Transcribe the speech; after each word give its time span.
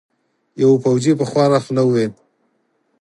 یوه 0.61 0.77
پوځي 0.83 1.13
په 1.19 1.25
خواره 1.29 1.57
خوله 1.65 1.83
وویل. 1.85 2.13